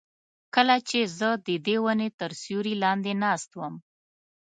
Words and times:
کله 0.55 0.75
چې 0.89 0.99
زه 1.17 1.29
ددې 1.47 1.75
ونې 1.83 2.09
تر 2.19 2.31
سیوري 2.41 2.73
لاندې 2.83 3.11
ناست 3.23 3.49
وم. 3.59 3.75